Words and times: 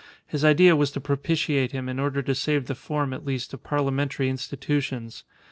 His 0.25 0.43
idea 0.43 0.75
was 0.75 0.89
to 0.93 0.99
propitiate 0.99 1.73
him 1.73 1.87
in 1.87 1.99
order 1.99 2.23
to 2.23 2.33
save 2.33 2.65
the 2.65 2.73
form 2.73 3.13
at 3.13 3.23
least 3.23 3.53
of 3.53 3.61
parliamentary 3.63 4.29
institutions. 4.29 5.23